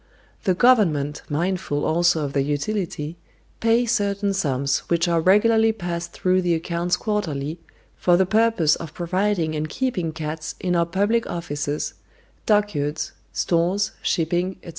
The 0.45 0.55
Government, 0.55 1.21
mindful 1.29 1.85
also 1.85 2.25
of 2.25 2.33
their 2.33 2.41
utility, 2.41 3.17
pay 3.59 3.85
certain 3.85 4.33
sums, 4.33 4.79
which 4.89 5.07
are 5.07 5.21
regularly 5.21 5.71
passed 5.71 6.11
through 6.11 6.41
the 6.41 6.55
accounts 6.55 6.97
quarterly, 6.97 7.59
for 7.97 8.17
the 8.17 8.25
purpose 8.25 8.75
of 8.75 8.95
providing 8.95 9.53
and 9.53 9.69
keeping 9.69 10.11
cats 10.11 10.55
in 10.59 10.75
our 10.75 10.87
public 10.87 11.27
offices, 11.29 11.93
dockyards, 12.47 13.11
stores, 13.31 13.91
shipping, 14.01 14.53
etc. 14.63 14.69